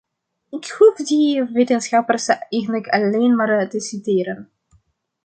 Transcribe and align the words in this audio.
Ik 0.49 0.65
hoef 0.67 0.95
die 0.95 1.43
wetenschappers 1.43 2.27
eigenlijk 2.49 2.87
alleen 2.87 3.35
maar 3.35 3.69
te 3.69 3.79
citeren. 3.79 4.51